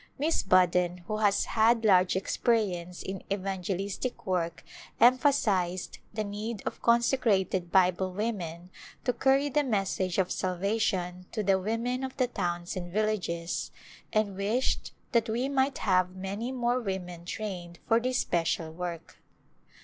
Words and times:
Miss 0.17 0.41
Budden 0.41 1.03
who 1.07 1.17
has 1.17 1.45
had 1.45 1.85
large 1.85 2.15
experience 2.15 3.03
in. 3.03 3.21
evangelistic 3.31 4.25
work 4.25 4.63
emphasized 4.99 5.99
the 6.11 6.23
need 6.23 6.63
of 6.65 6.81
consecrated 6.81 7.71
Bible 7.71 8.11
women 8.11 8.71
to 9.03 9.13
carry 9.13 9.47
the 9.47 9.63
message 9.63 10.17
of 10.17 10.31
salvation 10.31 11.27
to 11.33 11.43
the 11.43 11.59
women 11.59 12.03
of 12.03 12.17
the 12.17 12.25
towns 12.25 12.75
and 12.75 12.91
villages, 12.91 13.69
and 14.11 14.35
wished 14.35 14.91
that 15.11 15.29
we 15.29 15.47
might 15.47 15.77
have 15.77 16.15
many 16.15 16.51
more 16.51 16.79
women 16.81 17.23
trained 17.23 17.77
for 17.87 17.99
this 17.99 18.17
special 18.17 18.71
work. 18.71 19.19